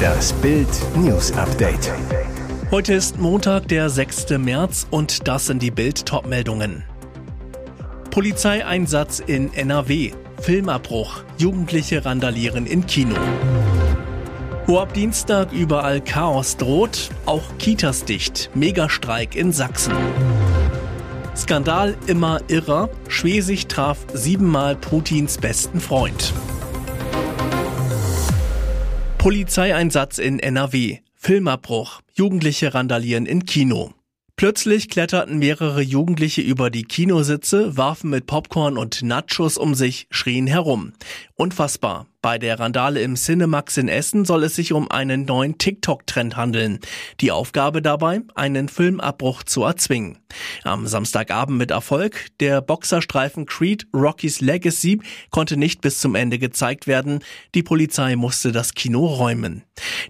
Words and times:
Das 0.00 0.32
Bild 0.34 0.68
News 0.96 1.32
Update. 1.32 1.92
Heute 2.70 2.94
ist 2.94 3.18
Montag, 3.18 3.68
der 3.68 3.90
6. 3.90 4.30
März 4.38 4.86
und 4.90 5.26
das 5.26 5.46
sind 5.46 5.62
die 5.62 5.70
Bild 5.70 6.06
Topmeldungen. 6.06 6.84
Polizeieinsatz 8.10 9.20
in 9.20 9.52
NRW. 9.52 10.12
Filmabbruch. 10.40 11.22
Jugendliche 11.38 12.04
randalieren 12.04 12.66
in 12.66 12.86
Kino. 12.86 13.16
Wo 14.66 14.78
ab 14.78 14.94
Dienstag 14.94 15.52
überall 15.52 16.00
Chaos 16.00 16.56
droht, 16.56 17.10
auch 17.26 17.58
Kitas 17.58 18.04
dicht. 18.04 18.50
Megastreik 18.54 19.34
in 19.34 19.52
Sachsen. 19.52 19.94
Skandal 21.36 21.96
immer 22.06 22.40
irrer. 22.48 22.88
Schwesig 23.08 23.66
traf 23.66 23.98
siebenmal 24.12 24.76
Putins 24.76 25.38
besten 25.38 25.80
Freund. 25.80 26.32
Polizeieinsatz 29.20 30.16
in 30.16 30.38
NRW. 30.38 31.00
Filmabbruch. 31.14 32.00
Jugendliche 32.14 32.72
randalieren 32.72 33.26
in 33.26 33.44
Kino. 33.44 33.92
Plötzlich 34.34 34.88
kletterten 34.88 35.38
mehrere 35.38 35.82
Jugendliche 35.82 36.40
über 36.40 36.70
die 36.70 36.84
Kinositze, 36.84 37.76
warfen 37.76 38.08
mit 38.08 38.24
Popcorn 38.24 38.78
und 38.78 39.02
Nachos 39.02 39.58
um 39.58 39.74
sich, 39.74 40.06
schrien 40.10 40.46
herum. 40.46 40.94
Unfassbar. 41.34 42.06
Bei 42.22 42.36
der 42.36 42.60
Randale 42.60 43.00
im 43.00 43.14
Cinemax 43.14 43.78
in 43.78 43.88
Essen 43.88 44.26
soll 44.26 44.44
es 44.44 44.54
sich 44.54 44.74
um 44.74 44.90
einen 44.90 45.24
neuen 45.24 45.56
TikTok-Trend 45.56 46.36
handeln. 46.36 46.78
Die 47.20 47.32
Aufgabe 47.32 47.80
dabei, 47.80 48.20
einen 48.34 48.68
Filmabbruch 48.68 49.42
zu 49.42 49.62
erzwingen. 49.62 50.18
Am 50.62 50.86
Samstagabend 50.86 51.56
mit 51.56 51.70
Erfolg. 51.70 52.26
Der 52.38 52.60
Boxerstreifen 52.60 53.46
Creed 53.46 53.86
Rocky's 53.94 54.42
Legacy 54.42 55.00
konnte 55.30 55.56
nicht 55.56 55.80
bis 55.80 55.98
zum 55.98 56.14
Ende 56.14 56.38
gezeigt 56.38 56.86
werden. 56.86 57.20
Die 57.54 57.62
Polizei 57.62 58.16
musste 58.16 58.52
das 58.52 58.74
Kino 58.74 59.06
räumen. 59.06 59.64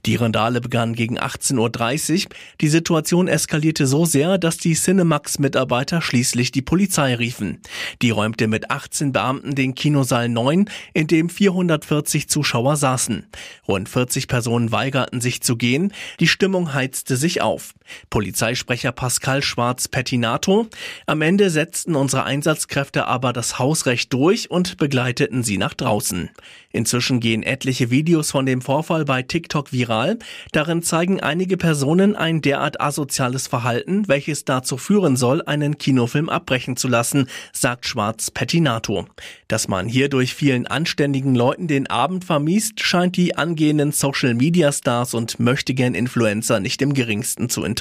Die 0.04 0.16
Randale 0.16 0.60
begann 0.60 0.94
gegen 0.94 1.16
18.30 1.16 2.24
Uhr. 2.24 2.30
Die 2.60 2.68
Situation 2.68 3.28
eskalierte 3.28 3.86
so 3.86 4.04
sehr, 4.04 4.36
dass 4.36 4.56
die 4.56 4.74
Cinemax-Mitarbeiter 4.74 6.02
schließlich 6.02 6.50
die 6.50 6.62
Polizei 6.62 7.14
riefen. 7.14 7.60
Die 8.02 8.10
räumte 8.10 8.48
mit 8.48 8.72
18 8.72 9.12
Beamten 9.12 9.54
den 9.54 9.76
Kinosaal 9.76 10.28
9, 10.28 10.68
in 10.92 11.06
dem 11.06 11.30
440 11.30 11.99
40 12.00 12.30
Zuschauer 12.30 12.76
saßen. 12.76 13.26
Rund 13.68 13.86
40 13.86 14.26
Personen 14.26 14.72
weigerten 14.72 15.20
sich 15.20 15.42
zu 15.42 15.56
gehen. 15.56 15.92
Die 16.18 16.28
Stimmung 16.28 16.72
heizte 16.72 17.18
sich 17.18 17.42
auf. 17.42 17.74
Polizeisprecher 18.10 18.92
Pascal 18.92 19.42
Schwarz-Pettinato. 19.42 20.68
Am 21.06 21.22
Ende 21.22 21.50
setzten 21.50 21.96
unsere 21.96 22.24
Einsatzkräfte 22.24 23.06
aber 23.06 23.32
das 23.32 23.58
Hausrecht 23.58 24.12
durch 24.12 24.50
und 24.50 24.76
begleiteten 24.76 25.42
sie 25.42 25.58
nach 25.58 25.74
draußen. 25.74 26.30
Inzwischen 26.72 27.18
gehen 27.18 27.42
etliche 27.42 27.90
Videos 27.90 28.30
von 28.30 28.46
dem 28.46 28.62
Vorfall 28.62 29.04
bei 29.04 29.22
TikTok 29.22 29.72
viral. 29.72 30.18
Darin 30.52 30.82
zeigen 30.82 31.20
einige 31.20 31.56
Personen 31.56 32.14
ein 32.14 32.42
derart 32.42 32.80
asoziales 32.80 33.48
Verhalten, 33.48 34.06
welches 34.06 34.44
dazu 34.44 34.76
führen 34.76 35.16
soll, 35.16 35.42
einen 35.42 35.78
Kinofilm 35.78 36.28
abbrechen 36.28 36.76
zu 36.76 36.86
lassen, 36.86 37.26
sagt 37.52 37.86
Schwarz-Pettinato. 37.86 39.06
Dass 39.48 39.66
man 39.66 39.88
hierdurch 39.88 40.34
vielen 40.34 40.68
anständigen 40.68 41.34
Leuten 41.34 41.66
den 41.66 41.88
Abend 41.88 42.24
vermiest, 42.24 42.80
scheint 42.80 43.16
die 43.16 43.36
angehenden 43.36 43.90
Social-Media-Stars 43.90 45.14
und 45.14 45.40
möchtegern 45.40 45.94
Influencer 45.94 46.60
nicht 46.60 46.82
im 46.82 46.94
geringsten 46.94 47.48
zu 47.48 47.64
interessieren. 47.64 47.79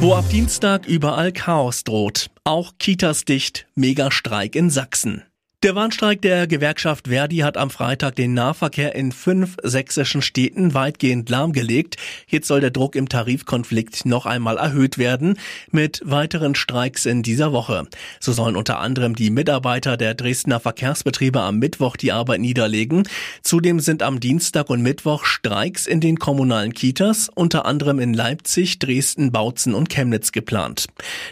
Wo 0.00 0.14
ab 0.14 0.24
Dienstag 0.30 0.86
überall 0.86 1.32
Chaos 1.32 1.84
droht. 1.84 2.30
Auch 2.44 2.74
Kitas 2.78 3.24
dicht, 3.24 3.66
Megastreik 3.74 4.54
in 4.54 4.70
Sachsen. 4.70 5.24
Der 5.64 5.74
Warnstreik 5.74 6.22
der 6.22 6.46
Gewerkschaft 6.46 7.08
Verdi 7.08 7.38
hat 7.38 7.56
am 7.56 7.70
Freitag 7.70 8.14
den 8.14 8.32
Nahverkehr 8.32 8.94
in 8.94 9.10
fünf 9.10 9.56
sächsischen 9.64 10.22
Städten 10.22 10.72
weitgehend 10.72 11.28
lahmgelegt. 11.28 11.96
Jetzt 12.28 12.46
soll 12.46 12.60
der 12.60 12.70
Druck 12.70 12.94
im 12.94 13.08
Tarifkonflikt 13.08 14.06
noch 14.06 14.24
einmal 14.24 14.56
erhöht 14.56 14.98
werden 14.98 15.36
mit 15.72 16.00
weiteren 16.04 16.54
Streiks 16.54 17.06
in 17.06 17.24
dieser 17.24 17.50
Woche. 17.50 17.88
So 18.20 18.32
sollen 18.32 18.54
unter 18.54 18.78
anderem 18.78 19.16
die 19.16 19.30
Mitarbeiter 19.30 19.96
der 19.96 20.14
Dresdner 20.14 20.60
Verkehrsbetriebe 20.60 21.40
am 21.40 21.58
Mittwoch 21.58 21.96
die 21.96 22.12
Arbeit 22.12 22.38
niederlegen. 22.38 23.08
Zudem 23.42 23.80
sind 23.80 24.04
am 24.04 24.20
Dienstag 24.20 24.70
und 24.70 24.82
Mittwoch 24.82 25.24
Streiks 25.24 25.88
in 25.88 26.00
den 26.00 26.20
kommunalen 26.20 26.72
Kitas, 26.72 27.28
unter 27.34 27.66
anderem 27.66 27.98
in 27.98 28.14
Leipzig, 28.14 28.78
Dresden, 28.78 29.32
Bautzen 29.32 29.74
und 29.74 29.88
Chemnitz 29.88 30.30
geplant. 30.30 30.86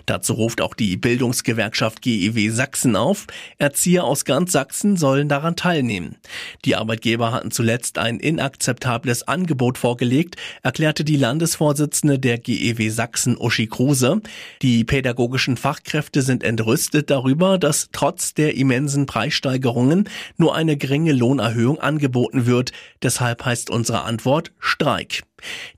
Dazu 0.04 0.32
ruft 0.32 0.60
auch 0.60 0.74
die 0.74 0.96
Bildungsgewerkschaft 0.96 2.02
GEW 2.02 2.50
Sachsen 2.50 2.96
auf. 2.96 3.28
Erzieher 3.58 4.02
aus 4.02 4.15
aus 4.16 4.24
ganz 4.24 4.52
Sachsen 4.52 4.96
sollen 4.96 5.28
daran 5.28 5.56
teilnehmen. 5.56 6.16
Die 6.64 6.74
Arbeitgeber 6.74 7.32
hatten 7.32 7.50
zuletzt 7.50 7.98
ein 7.98 8.18
inakzeptables 8.18 9.28
Angebot 9.28 9.76
vorgelegt, 9.76 10.36
erklärte 10.62 11.04
die 11.04 11.18
Landesvorsitzende 11.18 12.18
der 12.18 12.38
GEW 12.38 12.88
Sachsen 12.88 13.36
Uschi 13.36 13.66
Kruse. 13.66 14.22
Die 14.62 14.84
pädagogischen 14.84 15.58
Fachkräfte 15.58 16.22
sind 16.22 16.44
entrüstet 16.44 17.10
darüber, 17.10 17.58
dass 17.58 17.90
trotz 17.92 18.32
der 18.32 18.56
immensen 18.56 19.04
Preissteigerungen 19.04 20.08
nur 20.38 20.54
eine 20.54 20.78
geringe 20.78 21.12
Lohnerhöhung 21.12 21.78
angeboten 21.78 22.46
wird. 22.46 22.72
Deshalb 23.02 23.44
heißt 23.44 23.68
unsere 23.68 24.04
Antwort 24.04 24.50
Streik. 24.58 25.24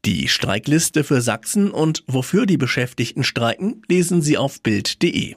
Die 0.05 0.29
Streikliste 0.29 1.03
für 1.03 1.23
Sachsen 1.23 1.73
und 1.73 2.05
wofür 2.07 2.47
die 2.47 2.57
Beschäftigten 2.57 3.25
streiken, 3.25 3.83
lesen 3.89 4.23
Sie 4.23 4.39
auf 4.39 4.63
Bild.de. 4.63 5.35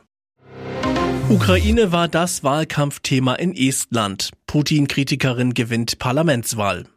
Ukraine 1.31 1.93
war 1.93 2.09
das 2.09 2.43
Wahlkampfthema 2.43 3.35
in 3.35 3.55
Estland. 3.55 4.31
Putin-Kritikerin 4.47 5.53
gewinnt 5.53 5.97
Parlamentswahl. 5.97 6.87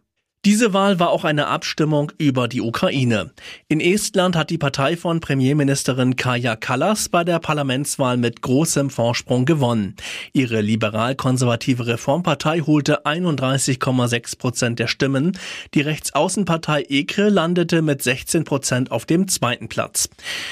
Diese 0.44 0.74
Wahl 0.74 1.00
war 1.00 1.08
auch 1.08 1.24
eine 1.24 1.46
Abstimmung 1.46 2.12
über 2.18 2.48
die 2.48 2.60
Ukraine. 2.60 3.30
In 3.68 3.80
Estland 3.80 4.36
hat 4.36 4.50
die 4.50 4.58
Partei 4.58 4.94
von 4.94 5.20
Premierministerin 5.20 6.16
Kaja 6.16 6.54
Kallas 6.54 7.08
bei 7.08 7.24
der 7.24 7.38
Parlamentswahl 7.38 8.18
mit 8.18 8.42
großem 8.42 8.90
Vorsprung 8.90 9.46
gewonnen. 9.46 9.96
Ihre 10.34 10.60
liberal-konservative 10.60 11.86
Reformpartei 11.86 12.60
holte 12.60 13.06
31,6 13.06 14.36
Prozent 14.36 14.78
der 14.80 14.86
Stimmen. 14.86 15.38
Die 15.72 15.80
Rechtsaußenpartei 15.80 16.82
EKRE 16.90 17.30
landete 17.30 17.80
mit 17.80 18.02
16 18.02 18.44
Prozent 18.44 18.90
auf 18.90 19.06
dem 19.06 19.28
zweiten 19.28 19.68
Platz. 19.68 20.10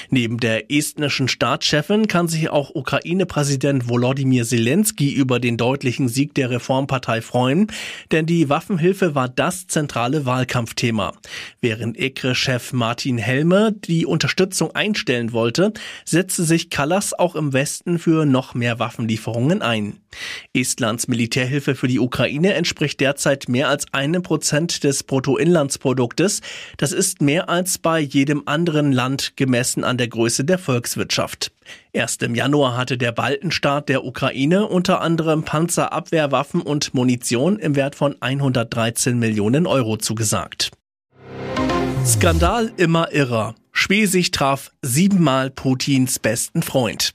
Neben 0.09 0.39
der 0.39 0.71
estnischen 0.71 1.27
Staatschefin 1.27 2.07
kann 2.07 2.27
sich 2.27 2.49
auch 2.49 2.73
Ukraine-Präsident 2.73 3.87
Volodymyr 3.87 4.43
Zelensky 4.43 5.13
über 5.13 5.39
den 5.39 5.55
deutlichen 5.55 6.07
Sieg 6.07 6.33
der 6.33 6.49
Reformpartei 6.49 7.21
freuen, 7.21 7.67
denn 8.11 8.25
die 8.25 8.49
Waffenhilfe 8.49 9.13
war 9.13 9.29
das 9.29 9.67
zentrale 9.83 10.25
Wahlkampfthema. 10.25 11.11
Während 11.59 11.97
EKRE-Chef 11.99 12.71
Martin 12.71 13.17
Helme 13.17 13.73
die 13.73 14.05
Unterstützung 14.05 14.73
einstellen 14.73 15.33
wollte, 15.33 15.73
setzte 16.05 16.45
sich 16.45 16.69
Kallas 16.69 17.13
auch 17.13 17.35
im 17.35 17.51
Westen 17.51 17.99
für 17.99 18.25
noch 18.25 18.53
mehr 18.53 18.79
Waffenlieferungen 18.79 19.61
ein. 19.61 19.99
Estlands 20.53 21.09
Militärhilfe 21.09 21.75
für 21.75 21.87
die 21.87 21.99
Ukraine 21.99 22.53
entspricht 22.53 23.01
derzeit 23.01 23.49
mehr 23.49 23.67
als 23.67 23.93
einem 23.93 24.23
Prozent 24.23 24.85
des 24.85 25.03
Bruttoinlandsproduktes. 25.03 26.39
Das 26.77 26.93
ist 26.93 27.21
mehr 27.21 27.49
als 27.49 27.77
bei 27.77 27.99
jedem 27.99 28.43
anderen 28.45 28.93
Land 28.93 29.35
gemessen 29.35 29.83
an 29.83 29.97
der 29.97 30.07
Größe 30.07 30.45
der 30.45 30.59
Volkswirtschaft. 30.59 31.51
Erst 31.91 32.23
im 32.23 32.35
Januar 32.35 32.77
hatte 32.77 32.97
der 32.97 33.11
Baltenstaat 33.11 33.89
der 33.89 34.05
Ukraine 34.05 34.67
unter 34.67 35.01
anderem 35.01 35.43
Panzerabwehrwaffen 35.43 36.61
und 36.61 36.93
Munition 36.93 37.59
im 37.59 37.75
Wert 37.75 37.95
von 37.95 38.15
113 38.19 39.17
Millionen 39.17 39.67
Euro 39.67 39.97
zugesagt. 39.97 40.71
Skandal 42.05 42.71
immer 42.77 43.11
irrer. 43.13 43.55
Schwesig 43.71 44.31
traf 44.31 44.71
siebenmal 44.81 45.49
Putins 45.49 46.19
besten 46.19 46.61
Freund. 46.61 47.13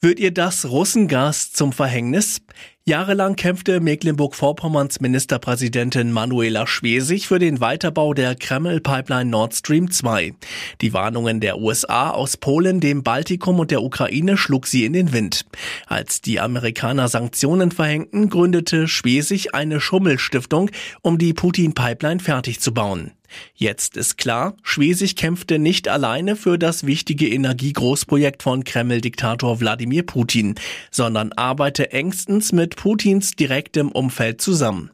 Wird 0.00 0.20
ihr 0.20 0.32
das 0.32 0.68
Russengas 0.68 1.52
zum 1.52 1.72
Verhängnis? 1.72 2.42
Jahrelang 2.88 3.34
kämpfte 3.34 3.80
Mecklenburg-Vorpommerns 3.80 5.00
Ministerpräsidentin 5.00 6.12
Manuela 6.12 6.68
Schwesig 6.68 7.26
für 7.26 7.40
den 7.40 7.58
Weiterbau 7.58 8.14
der 8.14 8.36
Kreml-Pipeline 8.36 9.28
Nord 9.28 9.56
Stream 9.56 9.90
2. 9.90 10.34
Die 10.80 10.92
Warnungen 10.92 11.40
der 11.40 11.58
USA 11.58 12.10
aus 12.10 12.36
Polen, 12.36 12.78
dem 12.78 13.02
Baltikum 13.02 13.58
und 13.58 13.72
der 13.72 13.82
Ukraine 13.82 14.36
schlug 14.36 14.68
sie 14.68 14.84
in 14.84 14.92
den 14.92 15.12
Wind. 15.12 15.46
Als 15.88 16.20
die 16.20 16.38
Amerikaner 16.38 17.08
Sanktionen 17.08 17.72
verhängten, 17.72 18.30
gründete 18.30 18.86
Schwesig 18.86 19.52
eine 19.52 19.80
Schummelstiftung, 19.80 20.70
um 21.02 21.18
die 21.18 21.34
Putin-Pipeline 21.34 22.20
fertig 22.20 22.60
zu 22.60 22.72
bauen. 22.72 23.10
Jetzt 23.54 23.96
ist 23.96 24.18
klar, 24.18 24.54
Schwesig 24.62 25.16
kämpfte 25.16 25.58
nicht 25.58 25.88
alleine 25.88 26.36
für 26.36 26.58
das 26.58 26.86
wichtige 26.86 27.28
Energiegroßprojekt 27.28 28.42
von 28.42 28.64
Kreml-Diktator 28.64 29.60
Wladimir 29.60 30.04
Putin, 30.04 30.54
sondern 30.90 31.32
arbeite 31.32 31.92
engstens 31.92 32.52
mit 32.52 32.75
Putins 32.76 33.32
direktem 33.32 33.90
Umfeld 33.90 34.40
zusammen. 34.40 34.90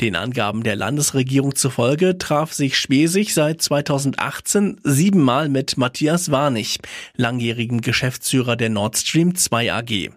Den 0.00 0.16
Angaben 0.16 0.62
der 0.62 0.76
Landesregierung 0.76 1.54
zufolge 1.54 2.16
traf 2.16 2.54
sich 2.54 2.78
Schwesig 2.78 3.34
seit 3.34 3.60
2018 3.60 4.80
siebenmal 4.82 5.50
mit 5.50 5.76
Matthias 5.76 6.30
Warnig, 6.30 6.78
langjährigen 7.16 7.82
Geschäftsführer 7.82 8.56
der 8.56 8.70
Nord 8.70 8.96
Stream 8.96 9.34
2 9.34 9.72
AG. 9.72 10.10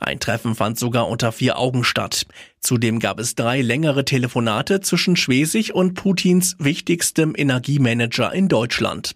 Ein 0.00 0.20
Treffen 0.20 0.54
fand 0.54 0.78
sogar 0.78 1.08
unter 1.08 1.32
vier 1.32 1.58
Augen 1.58 1.84
statt. 1.84 2.26
Zudem 2.64 2.98
gab 2.98 3.20
es 3.20 3.34
drei 3.34 3.60
längere 3.60 4.06
Telefonate 4.06 4.80
zwischen 4.80 5.16
Schwesig 5.16 5.74
und 5.74 5.92
Putins 5.92 6.56
wichtigstem 6.58 7.34
Energiemanager 7.36 8.32
in 8.32 8.48
Deutschland. 8.48 9.14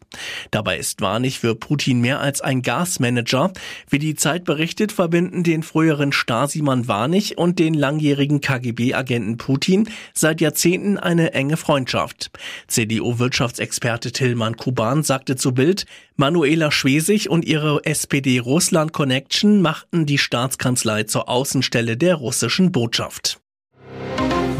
Dabei 0.50 0.76
ist 0.76 1.00
Warnig 1.00 1.38
für 1.38 1.54
Putin 1.54 2.02
mehr 2.02 2.20
als 2.20 2.42
ein 2.42 2.60
Gasmanager. 2.60 3.54
Wie 3.88 3.98
die 3.98 4.16
Zeit 4.16 4.44
berichtet, 4.44 4.92
verbinden 4.92 5.44
den 5.44 5.62
früheren 5.62 6.12
Stasi-Mann 6.12 6.88
Warnig 6.88 7.38
und 7.38 7.58
den 7.58 7.72
langjährigen 7.72 8.42
KGB-Agenten 8.42 9.38
Putin 9.38 9.88
seit 10.12 10.42
Jahrzehnten 10.42 10.98
eine 10.98 11.32
enge 11.32 11.56
Freundschaft. 11.56 12.30
CDU-Wirtschaftsexperte 12.66 14.12
Tillmann 14.12 14.58
Kuban 14.58 15.02
sagte 15.02 15.36
zu 15.36 15.54
Bild, 15.54 15.86
Manuela 16.16 16.70
Schwesig 16.70 17.30
und 17.30 17.46
ihre 17.46 17.86
SPD-Russland-Connection 17.86 19.62
machten 19.62 20.04
die 20.04 20.18
Staatskanzlei 20.18 21.04
zur 21.04 21.30
Außenstelle 21.30 21.96
der 21.96 22.16
russischen 22.16 22.72
Botschaft. 22.72 23.37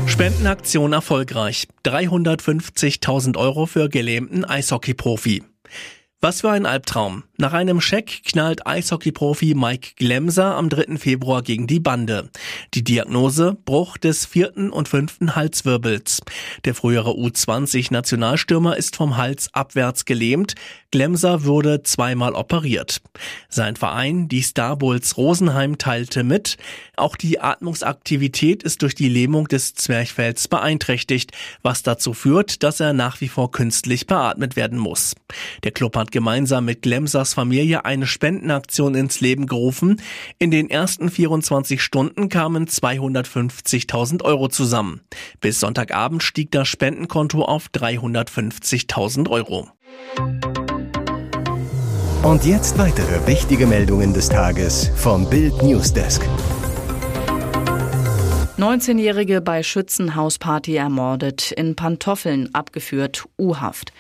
Spendenaktion 0.07 0.93
erfolgreich. 0.93 1.69
350.000 1.85 3.37
Euro 3.37 3.67
für 3.67 3.89
gelähmten 3.89 4.45
Eishockey-Profi. 4.45 5.45
Was 6.21 6.41
für 6.41 6.51
ein 6.51 6.67
Albtraum. 6.67 7.23
Nach 7.37 7.53
einem 7.53 7.81
Scheck 7.81 8.25
knallt 8.25 8.67
Eishockey-Profi 8.67 9.55
Mike 9.55 9.91
Glemser 9.95 10.57
am 10.57 10.69
3. 10.69 10.97
Februar 10.97 11.43
gegen 11.43 11.69
die 11.69 11.79
Bande. 11.79 12.29
Die 12.75 12.83
Diagnose 12.83 13.57
Bruch 13.65 13.97
des 13.99 14.27
vierten 14.27 14.71
und 14.71 14.89
fünften 14.89 15.37
Halswirbels. 15.37 16.21
Der 16.65 16.75
frühere 16.75 17.11
U20-Nationalstürmer 17.11 18.77
ist 18.77 18.97
vom 18.97 19.17
Hals 19.17 19.55
abwärts 19.55 20.07
gelähmt. 20.07 20.57
Glemser 20.91 21.45
wurde 21.45 21.85
zweimal 21.85 22.33
operiert. 22.33 23.01
Sein 23.49 23.77
Verein, 23.77 24.27
die 24.27 24.43
Star 24.43 24.77
Bulls 24.77 25.17
Rosenheim, 25.19 25.79
teilte 25.79 26.25
mit. 26.25 26.57
Auch 26.97 27.15
die 27.15 27.41
Atmungsaktivität 27.41 28.65
ist 28.65 28.83
durch 28.83 28.97
die 28.97 29.09
Lähmung 29.09 29.47
des 29.47 29.75
Zwerchfells 29.75 30.49
beeinträchtigt, 30.49 31.31
was 31.63 31.85
dazu 31.85 32.13
führt, 32.13 32.65
dass 32.65 32.81
er 32.81 32.93
nach 32.93 33.21
wie 33.21 33.29
vor 33.29 33.53
künstlich 33.53 34.09
beatmet 34.09 34.57
werden 34.57 34.79
muss. 34.79 35.15
Der 35.63 35.71
Club 35.71 35.97
hat 36.09 36.13
gemeinsam 36.13 36.65
mit 36.65 36.81
Glemsers 36.81 37.35
Familie 37.35 37.85
eine 37.85 38.07
Spendenaktion 38.07 38.95
ins 38.95 39.21
Leben 39.21 39.47
gerufen. 39.47 40.01
In 40.39 40.51
den 40.51 40.71
ersten 40.71 41.11
24 41.11 41.83
Stunden 41.83 42.31
kamen 42.31 42.67
250.000 42.67 44.25
Euro 44.25 44.49
zusammen. 44.49 45.03
Bis 45.43 45.61
Sonntagabend 45.61 46.23
stieg 46.23 46.51
das 46.51 46.67
Spendenkonto 46.67 47.43
auf 47.43 47.67
350.000 47.75 49.29
Euro. 49.29 49.69
Und 52.23 52.45
jetzt 52.47 52.79
weitere 52.79 53.27
wichtige 53.27 53.67
Meldungen 53.67 54.15
des 54.15 54.31
Tages 54.31 54.91
vom 54.97 55.29
Bild 55.29 55.63
Newsdesk. 55.63 56.23
19-Jährige 58.57 59.43
bei 59.43 59.63
Schützenhausparty 59.63 60.75
ermordet, 60.75 61.53
in 61.53 61.77
Pantoffeln 61.77 62.55
abgeführt, 62.55 63.27
U-Haft. 63.39 63.93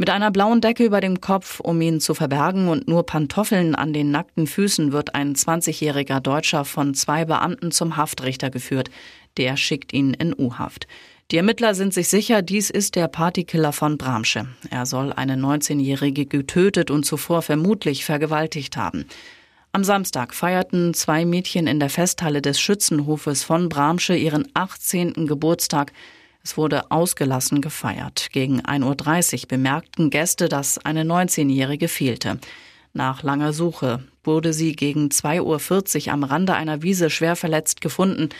Mit 0.00 0.08
einer 0.08 0.30
blauen 0.30 0.62
Decke 0.62 0.82
über 0.82 1.02
dem 1.02 1.20
Kopf, 1.20 1.60
um 1.60 1.78
ihn 1.82 2.00
zu 2.00 2.14
verbergen 2.14 2.68
und 2.68 2.88
nur 2.88 3.04
Pantoffeln 3.04 3.74
an 3.74 3.92
den 3.92 4.10
nackten 4.10 4.46
Füßen 4.46 4.92
wird 4.92 5.14
ein 5.14 5.34
20-jähriger 5.34 6.20
Deutscher 6.20 6.64
von 6.64 6.94
zwei 6.94 7.26
Beamten 7.26 7.70
zum 7.70 7.98
Haftrichter 7.98 8.48
geführt. 8.48 8.88
Der 9.36 9.58
schickt 9.58 9.92
ihn 9.92 10.14
in 10.14 10.34
U-Haft. 10.34 10.86
Die 11.30 11.36
Ermittler 11.36 11.74
sind 11.74 11.92
sich 11.92 12.08
sicher, 12.08 12.40
dies 12.40 12.70
ist 12.70 12.96
der 12.96 13.08
Partykiller 13.08 13.74
von 13.74 13.98
Bramsche. 13.98 14.46
Er 14.70 14.86
soll 14.86 15.12
eine 15.12 15.34
19-Jährige 15.34 16.24
getötet 16.24 16.90
und 16.90 17.04
zuvor 17.04 17.42
vermutlich 17.42 18.06
vergewaltigt 18.06 18.78
haben. 18.78 19.04
Am 19.72 19.84
Samstag 19.84 20.32
feierten 20.32 20.94
zwei 20.94 21.26
Mädchen 21.26 21.66
in 21.66 21.78
der 21.78 21.90
Festhalle 21.90 22.40
des 22.40 22.58
Schützenhofes 22.58 23.44
von 23.44 23.68
Bramsche 23.68 24.16
ihren 24.16 24.48
18. 24.54 25.26
Geburtstag. 25.26 25.92
Es 26.42 26.56
wurde 26.56 26.90
ausgelassen 26.90 27.60
gefeiert. 27.60 28.28
Gegen 28.32 28.60
1.30 28.62 29.42
Uhr 29.42 29.48
bemerkten 29.48 30.10
Gäste, 30.10 30.48
dass 30.48 30.78
eine 30.78 31.02
19-Jährige 31.02 31.88
fehlte. 31.88 32.38
Nach 32.92 33.22
langer 33.22 33.52
Suche 33.52 34.02
wurde 34.24 34.52
sie 34.52 34.72
gegen 34.72 35.08
2.40 35.08 36.06
Uhr 36.06 36.12
am 36.12 36.24
Rande 36.24 36.54
einer 36.54 36.82
Wiese 36.82 37.10
schwer 37.10 37.36
verletzt 37.36 37.80
gefunden. 37.80 38.30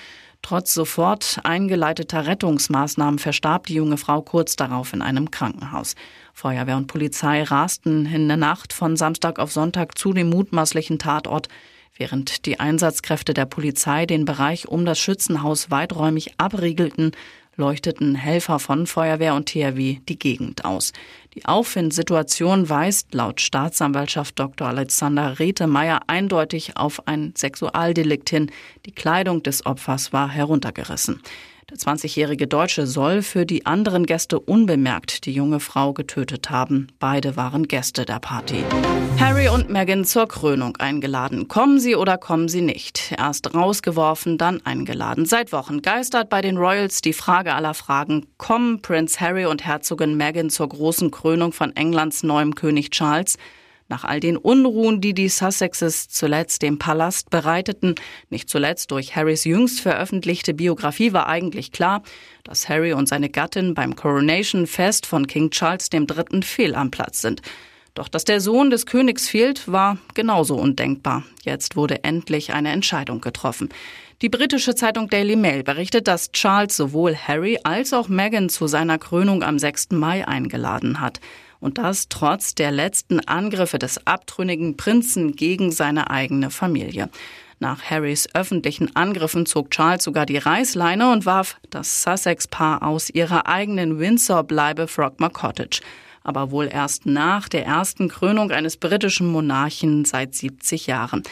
Trotz 0.43 0.73
sofort 0.73 1.41
eingeleiteter 1.44 2.26
Rettungsmaßnahmen 2.26 3.19
verstarb 3.19 3.67
die 3.67 3.75
junge 3.75 3.99
Frau 3.99 4.23
kurz 4.23 4.56
darauf 4.56 4.94
in 4.94 5.02
einem 5.02 5.31
Krankenhaus. 5.31 5.94
Feuerwehr 6.32 6.79
und 6.79 6.87
Polizei 6.87 7.43
rasten 7.43 8.06
in 8.06 8.26
der 8.26 8.38
Nacht 8.38 8.73
von 8.73 8.97
Samstag 8.97 9.38
auf 9.38 9.52
Sonntag 9.52 9.99
zu 9.99 10.14
dem 10.14 10.31
mutmaßlichen 10.31 10.99
Tatort, 10.99 11.49
während 11.94 12.47
die 12.47 12.58
Einsatzkräfte 12.58 13.35
der 13.35 13.44
Polizei 13.44 14.06
den 14.06 14.25
Bereich 14.25 14.67
um 14.67 14.87
das 14.87 14.99
Schützenhaus 14.99 15.70
weiträumig 15.70 16.32
abriegelten 16.38 17.12
leuchteten 17.56 18.14
Helfer 18.14 18.58
von 18.58 18.87
Feuerwehr 18.87 19.35
und 19.35 19.47
THW 19.47 19.99
die 20.08 20.19
Gegend 20.19 20.64
aus. 20.64 20.93
Die 21.35 21.44
Auffindsituation 21.44 22.69
weist 22.69 23.14
laut 23.14 23.41
Staatsanwaltschaft 23.41 24.38
Dr. 24.38 24.69
Alexander 24.69 25.38
Rethemeyer 25.38 26.00
eindeutig 26.06 26.76
auf 26.76 27.06
ein 27.06 27.35
Sexualdelikt 27.37 28.31
hin. 28.31 28.50
Die 28.87 28.93
Kleidung 28.93 29.43
des 29.43 29.64
Opfers 29.67 30.12
war 30.12 30.29
heruntergerissen. 30.29 31.20
Der 31.70 31.78
20-jährige 31.78 32.49
Deutsche 32.49 32.84
soll 32.88 33.22
für 33.22 33.46
die 33.46 33.64
anderen 33.64 34.05
Gäste 34.05 34.40
unbemerkt 34.40 35.25
die 35.25 35.32
junge 35.32 35.61
Frau 35.61 35.93
getötet 35.93 36.50
haben. 36.50 36.88
Beide 36.99 37.37
waren 37.37 37.69
Gäste 37.69 38.05
der 38.05 38.19
Party. 38.19 38.64
Harry 39.20 39.49
und 39.49 39.70
Meghan 39.70 40.05
zur 40.05 40.26
Krönung 40.26 40.76
eingeladen. 40.78 41.46
Kommen 41.46 41.78
sie 41.78 41.94
oder 41.94 42.19
kommen 42.19 42.49
sie 42.49 42.61
nicht? 42.61 43.14
Erst 43.17 43.55
rausgeworfen, 43.55 44.37
dann 44.37 44.61
eingeladen. 44.67 45.26
Seit 45.26 45.52
Wochen 45.52 45.81
geistert 45.81 46.28
bei 46.28 46.40
den 46.40 46.56
Royals 46.56 47.02
die 47.02 47.12
Frage 47.12 47.55
aller 47.55 47.75
Fragen. 47.75 48.26
Kommen 48.37 48.82
Prinz 48.82 49.20
Harry 49.20 49.46
und 49.46 49.64
Herzogin 49.64 50.16
Meghan 50.16 50.50
zur 50.50 50.70
großen 50.70 51.12
Krönung 51.12 51.52
von 51.52 51.76
Englands 51.76 52.25
neuem 52.25 52.56
König 52.56 52.90
Charles? 52.90 53.37
Nach 53.90 54.04
all 54.04 54.20
den 54.20 54.37
Unruhen, 54.37 55.00
die 55.00 55.14
die 55.14 55.28
Sussexes 55.28 56.08
zuletzt 56.08 56.62
dem 56.62 56.78
Palast 56.78 57.28
bereiteten, 57.28 57.96
nicht 58.31 58.48
zuletzt 58.48 58.92
durch 58.92 59.16
Harrys 59.16 59.42
jüngst 59.44 59.81
veröffentlichte 59.81 60.54
Biografie, 60.54 61.12
war 61.12 61.26
eigentlich 61.26 61.72
klar, 61.72 62.04
dass 62.44 62.69
Harry 62.69 62.92
und 62.92 63.08
seine 63.08 63.28
Gattin 63.28 63.75
beim 63.75 63.96
Coronation 63.96 64.69
Fest 64.69 65.06
von 65.06 65.26
King 65.26 65.50
Charles 65.50 65.88
III. 65.92 66.42
fehl 66.42 66.76
am 66.76 66.92
Platz 66.92 67.20
sind. 67.20 67.42
Doch 67.94 68.06
dass 68.06 68.25
der 68.25 68.40
Sohn 68.40 68.70
des 68.70 68.87
Königs 68.87 69.28
fehlt, 69.28 69.66
war 69.66 69.98
genauso 70.14 70.54
undenkbar. 70.54 71.25
Jetzt 71.42 71.75
wurde 71.75 72.04
endlich 72.04 72.52
eine 72.52 72.70
Entscheidung 72.70 73.20
getroffen. 73.20 73.70
Die 74.22 74.28
britische 74.28 74.76
Zeitung 74.76 75.08
Daily 75.08 75.34
Mail 75.34 75.64
berichtet, 75.64 76.06
dass 76.06 76.31
Charles 76.31 76.76
sowohl 76.76 77.16
Harry 77.16 77.58
als 77.64 77.92
auch 77.92 78.08
Meghan 78.08 78.50
zu 78.50 78.69
seiner 78.69 78.98
Krönung 78.98 79.42
am 79.42 79.59
6. 79.59 79.88
Mai 79.90 80.28
eingeladen 80.28 81.00
hat. 81.00 81.18
Und 81.61 81.79
das 81.79 82.09
trotz 82.09 82.55
der 82.55 82.71
letzten 82.71 83.21
Angriffe 83.21 83.79
des 83.79 84.07
abtrünnigen 84.07 84.76
Prinzen 84.76 85.37
gegen 85.37 85.71
seine 85.71 86.11
eigene 86.11 86.50
Familie. 86.50 87.11
Nach 87.59 87.83
Harrys 87.83 88.26
öffentlichen 88.35 88.97
Angriffen 88.97 89.45
zog 89.45 89.71
Charles 89.71 90.02
sogar 90.02 90.25
die 90.25 90.38
Reißleine 90.38 91.12
und 91.12 91.26
warf 91.26 91.57
das 91.69 92.02
Sussex-Paar 92.02 92.83
aus 92.83 93.11
ihrer 93.11 93.47
eigenen 93.47 93.99
Windsor-Bleibe 93.99 94.88
Frogmore 94.88 95.31
Cottage. 95.31 95.83
Aber 96.25 96.50
wohl 96.50 96.69
erst 96.73 97.05
nach 97.05 97.50
der 97.50 97.67
ersten 97.67 98.09
Krönung 98.09 98.50
eines 98.50 98.79
britischen 98.79 99.26
Monarchen 99.26 100.07
seit 100.07 100.35
70 100.35 100.87
Jahren. 100.87 101.23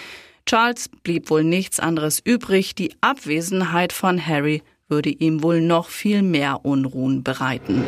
Charles 0.45 0.91
blieb 1.03 1.31
wohl 1.31 1.45
nichts 1.45 1.81
anderes 1.81 2.21
übrig, 2.21 2.75
die 2.75 2.95
Abwesenheit 3.01 3.95
von 3.95 4.25
Harry 4.25 4.63
würde 4.89 5.11
ihm 5.11 5.43
wohl 5.43 5.61
noch 5.61 5.89
viel 5.89 6.23
mehr 6.23 6.65
Unruhen 6.65 7.23
bereiten. 7.23 7.85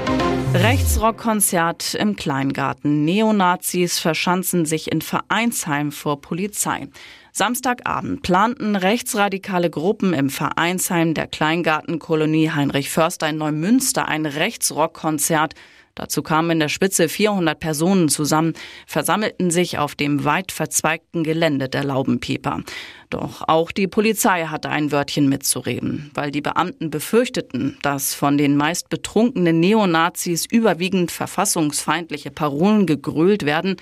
Rechtsrockkonzert 0.52 1.94
im 1.94 2.16
Kleingarten. 2.16 3.04
Neonazis 3.04 4.00
verschanzen 4.00 4.66
sich 4.66 4.90
in 4.90 5.00
Vereinsheim 5.00 5.92
vor 5.92 6.20
Polizei. 6.20 6.88
Samstagabend 7.30 8.22
planten 8.22 8.74
rechtsradikale 8.74 9.70
Gruppen 9.70 10.12
im 10.12 10.28
Vereinsheim 10.28 11.14
der 11.14 11.28
Kleingartenkolonie 11.28 12.50
Heinrich 12.50 12.90
Förster 12.90 13.28
in 13.28 13.38
Neumünster 13.38 14.08
ein 14.08 14.26
Rechtsrockkonzert 14.26 15.54
Dazu 16.00 16.22
kamen 16.22 16.52
in 16.52 16.60
der 16.60 16.70
Spitze 16.70 17.10
400 17.10 17.60
Personen 17.60 18.08
zusammen, 18.08 18.54
versammelten 18.86 19.50
sich 19.50 19.76
auf 19.76 19.94
dem 19.94 20.24
weit 20.24 20.50
verzweigten 20.50 21.24
Gelände 21.24 21.68
der 21.68 21.84
Laubenpieper. 21.84 22.62
Doch 23.10 23.46
auch 23.46 23.70
die 23.70 23.86
Polizei 23.86 24.46
hatte 24.46 24.70
ein 24.70 24.92
Wörtchen 24.92 25.28
mitzureden, 25.28 26.10
weil 26.14 26.30
die 26.30 26.40
Beamten 26.40 26.88
befürchteten, 26.88 27.76
dass 27.82 28.14
von 28.14 28.38
den 28.38 28.56
meist 28.56 28.88
betrunkenen 28.88 29.60
Neonazis 29.60 30.46
überwiegend 30.46 31.10
verfassungsfeindliche 31.10 32.30
Parolen 32.30 32.86
gegrölt 32.86 33.44
werden, 33.44 33.76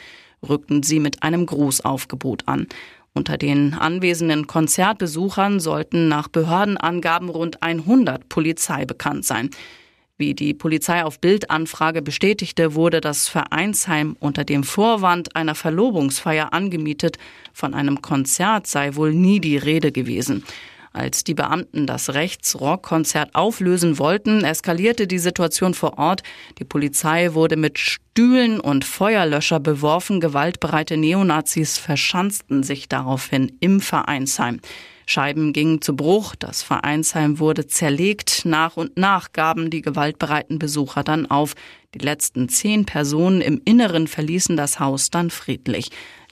rückten 0.46 0.82
sie 0.82 0.98
mit 0.98 1.22
einem 1.22 1.46
Grußaufgebot 1.46 2.48
an. 2.48 2.66
Unter 3.14 3.38
den 3.38 3.74
anwesenden 3.74 4.48
Konzertbesuchern 4.48 5.60
sollten 5.60 6.08
nach 6.08 6.26
Behördenangaben 6.26 7.28
rund 7.28 7.62
100 7.62 8.28
Polizei 8.28 8.86
bekannt 8.86 9.24
sein. 9.24 9.50
Wie 10.20 10.34
die 10.34 10.52
Polizei 10.52 11.04
auf 11.04 11.20
Bildanfrage 11.20 12.02
bestätigte, 12.02 12.74
wurde 12.74 13.00
das 13.00 13.28
Vereinsheim 13.28 14.16
unter 14.18 14.42
dem 14.42 14.64
Vorwand 14.64 15.36
einer 15.36 15.54
Verlobungsfeier 15.54 16.52
angemietet. 16.52 17.18
Von 17.52 17.72
einem 17.72 18.02
Konzert 18.02 18.66
sei 18.66 18.96
wohl 18.96 19.14
nie 19.14 19.40
die 19.40 19.56
Rede 19.56 19.92
gewesen. 19.92 20.42
Als 20.92 21.22
die 21.22 21.34
Beamten 21.34 21.86
das 21.86 22.14
Rechtsrockkonzert 22.14 23.36
auflösen 23.36 24.00
wollten, 24.00 24.42
eskalierte 24.42 25.06
die 25.06 25.20
Situation 25.20 25.72
vor 25.72 25.98
Ort. 25.98 26.24
Die 26.58 26.64
Polizei 26.64 27.34
wurde 27.34 27.56
mit 27.56 27.78
Stühlen 27.78 28.58
und 28.58 28.84
Feuerlöscher 28.84 29.60
beworfen. 29.60 30.18
Gewaltbereite 30.18 30.96
Neonazis 30.96 31.78
verschanzten 31.78 32.64
sich 32.64 32.88
daraufhin 32.88 33.56
im 33.60 33.78
Vereinsheim. 33.80 34.58
Scheiben 35.10 35.54
gingen 35.54 35.80
zu 35.80 35.96
Bruch, 35.96 36.34
das 36.34 36.62
Vereinsheim 36.62 37.38
wurde 37.38 37.66
zerlegt, 37.66 38.44
nach 38.44 38.76
und 38.76 38.98
nach 38.98 39.32
gaben 39.32 39.70
die 39.70 39.80
gewaltbereiten 39.80 40.58
Besucher 40.58 41.02
dann 41.02 41.24
auf. 41.24 41.54
Die 41.94 41.98
letzten 41.98 42.50
zehn 42.50 42.84
Personen 42.84 43.40
im 43.40 43.62
Inneren 43.64 44.06
verließen 44.06 44.58
das 44.58 44.80
Haus 44.80 45.08
dann 45.08 45.30
friedlich. 45.30 45.88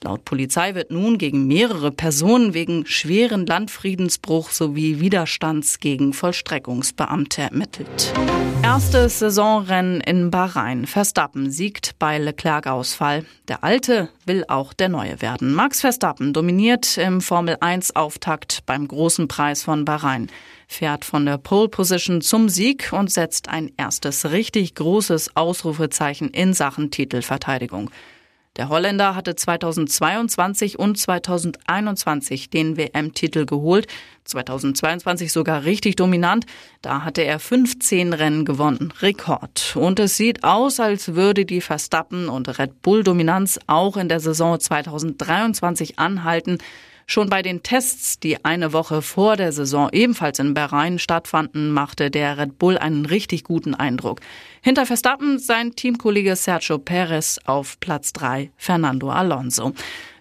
Laut 0.07 0.25
Polizei 0.25 0.77
wird 0.77 0.93
nun 0.93 1.19
gegen 1.19 1.49
mehrere 1.49 1.91
Personen 1.91 2.55
wegen 2.55 2.87
schweren 2.87 3.45
Landfriedensbruch 3.45 4.51
sowie 4.51 5.01
Widerstands 5.01 5.81
gegen 5.81 6.13
Vollstreckungsbeamte 6.13 7.43
ermittelt. 7.43 8.15
Erstes 8.63 9.19
Saisonrennen 9.19 10.01
in 10.01 10.31
Bahrain. 10.31 10.87
Verstappen 10.87 11.51
siegt 11.51 11.99
bei 11.99 12.19
Leclerc-Ausfall. 12.19 13.27
Der 13.49 13.65
Alte 13.65 14.09
will 14.27 14.45
auch 14.47 14.75
der 14.75 14.91
Neue 14.91 15.21
werden. 15.23 15.53
Max 15.53 15.81
Verstappen 15.81 16.33
dominiert 16.33 16.99
im 16.99 17.21
Formel 17.21 17.57
1 17.59 17.97
Auftakt 17.97 18.61
beim 18.65 18.87
Großen 18.87 19.27
Preis 19.27 19.65
von 19.65 19.85
Bahrain 19.85 20.29
fährt 20.69 21.05
von 21.05 21.25
der 21.25 21.39
Pole 21.39 21.69
Position 21.69 22.21
zum 22.21 22.49
Sieg 22.49 22.93
und 22.93 23.11
setzt 23.11 23.49
ein 23.49 23.71
erstes 23.77 24.31
richtig 24.33 24.75
großes 24.75 25.37
Ausrufezeichen 25.37 26.29
in 26.31 26.55
Sachen 26.55 26.91
Titelverteidigung. 26.91 27.91
Der 28.57 28.71
Holländer 28.71 29.15
hatte 29.15 29.37
2022 29.37 30.79
und 30.79 30.97
2021 30.97 32.49
den 32.49 32.79
WM-Titel 32.79 33.45
geholt, 33.45 33.87
2022 34.25 35.31
sogar 35.31 35.65
richtig 35.65 35.97
dominant. 35.97 36.47
Da 36.81 37.05
hatte 37.05 37.23
er 37.23 37.39
15 37.39 38.15
Rennen 38.15 38.45
gewonnen, 38.47 38.95
Rekord. 39.01 39.77
Und 39.77 40.01
es 40.01 40.17
sieht 40.17 40.43
aus, 40.43 40.81
als 40.81 41.15
würde 41.15 41.45
die 41.45 41.61
Verstappen 41.61 42.31
und 42.31 42.59
Red 42.59 42.81
Bull 42.81 43.05
Dominanz 43.05 43.61
auch 43.67 43.99
in 43.99 44.09
der 44.09 44.21
Saison 44.21 44.59
2023 44.59 45.99
anhalten. 45.99 46.59
Schon 47.09 47.31
bei 47.31 47.41
den 47.41 47.63
Tests, 47.63 48.19
die 48.19 48.45
eine 48.45 48.73
Woche 48.73 49.01
vor 49.01 49.37
der 49.37 49.53
Saison 49.53 49.89
ebenfalls 49.93 50.41
in 50.41 50.55
Bahrain 50.55 50.99
stattfanden, 50.99 51.71
machte 51.71 52.11
der 52.11 52.37
Red 52.37 52.59
Bull 52.59 52.77
einen 52.77 53.07
richtig 53.07 53.45
guten 53.45 53.77
Eindruck. 53.77 54.19
Hinter 54.61 54.87
Verstappen 54.87 55.39
sein 55.39 55.77
Teamkollege 55.77 56.35
Sergio 56.35 56.79
Perez 56.79 57.39
auf 57.45 57.79
Platz 57.79 58.13
drei 58.13 58.51
Fernando 58.57 59.09
Alonso. 59.11 59.73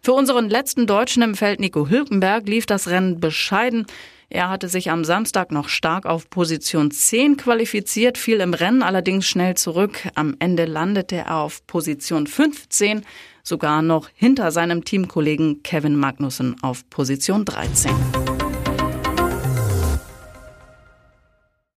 Für 0.04 0.14
unseren 0.14 0.48
letzten 0.48 0.86
Deutschen 0.86 1.24
im 1.24 1.34
Feld 1.34 1.60
Nico 1.60 1.90
Hülkenberg 1.90 2.48
lief 2.48 2.68
das 2.68 2.88
Rennen 2.88 3.20
bescheiden. 3.20 3.88
Er 4.30 4.50
hatte 4.50 4.70
sich 4.70 4.90
am 4.90 5.06
Samstag 5.06 5.52
noch 5.52 5.70
stark 5.70 6.06
auf 6.06 6.30
Position 6.30 6.92
10 6.92 7.38
qualifiziert, 7.38 8.18
fiel 8.18 8.40
im 8.40 8.54
Rennen 8.54 8.84
allerdings 8.84 9.28
schnell 9.28 9.56
zurück. 9.56 10.08
Am 10.16 10.36
Ende 10.40 10.66
landete 10.66 11.18
er 11.18 11.36
auf 11.38 11.66
Position 11.68 12.28
15 12.28 13.06
sogar 13.44 13.82
noch 13.82 14.10
hinter 14.16 14.52
seinem 14.52 14.84
Teamkollegen 14.84 15.62
Kevin 15.64 15.96
Magnussen 15.96 16.56
auf 16.64 16.90
Position 16.90 17.46
13. 17.46 17.92